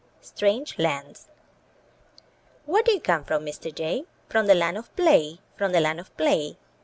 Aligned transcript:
STRANGE 0.19 0.79
LANDS 0.79 1.27
Where 2.65 2.81
do 2.81 2.91
you 2.91 2.99
come 2.99 3.23
from, 3.23 3.45
Mr. 3.45 3.71
Jay? 3.71 4.05
"From 4.29 4.47
the 4.47 4.55
land 4.55 4.79
of 4.79 4.95
Play, 4.95 5.41
from 5.55 5.73
the 5.73 5.79
land 5.79 5.99
of 5.99 6.17
Play." 6.17 6.57